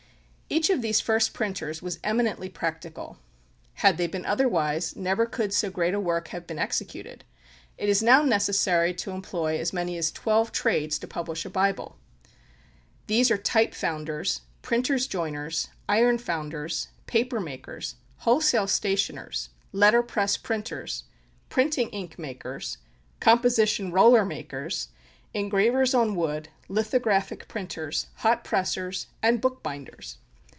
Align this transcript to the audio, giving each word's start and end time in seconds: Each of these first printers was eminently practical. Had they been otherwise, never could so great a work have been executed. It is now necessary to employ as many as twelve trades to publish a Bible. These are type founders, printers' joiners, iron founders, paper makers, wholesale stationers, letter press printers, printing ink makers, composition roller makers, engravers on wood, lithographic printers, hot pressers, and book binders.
Each 0.53 0.69
of 0.69 0.81
these 0.81 0.99
first 0.99 1.33
printers 1.33 1.81
was 1.81 1.97
eminently 2.03 2.49
practical. 2.49 3.17
Had 3.75 3.95
they 3.97 4.05
been 4.07 4.25
otherwise, 4.25 4.97
never 4.97 5.25
could 5.25 5.53
so 5.53 5.71
great 5.71 5.93
a 5.93 5.97
work 5.99 6.27
have 6.27 6.45
been 6.45 6.59
executed. 6.59 7.23
It 7.77 7.87
is 7.87 8.03
now 8.03 8.23
necessary 8.23 8.93
to 8.95 9.11
employ 9.11 9.57
as 9.57 9.71
many 9.71 9.97
as 9.97 10.11
twelve 10.11 10.51
trades 10.51 10.99
to 10.99 11.07
publish 11.07 11.45
a 11.45 11.49
Bible. 11.49 11.95
These 13.07 13.31
are 13.31 13.37
type 13.37 13.73
founders, 13.73 14.41
printers' 14.61 15.07
joiners, 15.07 15.69
iron 15.87 16.17
founders, 16.17 16.89
paper 17.07 17.39
makers, 17.39 17.95
wholesale 18.17 18.67
stationers, 18.67 19.51
letter 19.71 20.03
press 20.03 20.35
printers, 20.35 21.05
printing 21.47 21.87
ink 21.91 22.19
makers, 22.19 22.77
composition 23.21 23.89
roller 23.89 24.25
makers, 24.25 24.89
engravers 25.33 25.93
on 25.93 26.13
wood, 26.13 26.49
lithographic 26.67 27.47
printers, 27.47 28.07
hot 28.15 28.43
pressers, 28.43 29.07
and 29.23 29.39
book 29.39 29.63
binders. 29.63 30.17